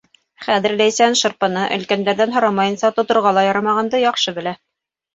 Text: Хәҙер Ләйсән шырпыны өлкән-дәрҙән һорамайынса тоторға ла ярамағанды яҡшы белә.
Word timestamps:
Хәҙер 0.45 0.73
Ләйсән 0.79 1.17
шырпыны 1.19 1.67
өлкән-дәрҙән 1.77 2.35
һорамайынса 2.39 2.93
тоторға 2.99 3.37
ла 3.41 3.47
ярамағанды 3.53 4.05
яҡшы 4.09 4.39
белә. 4.43 4.61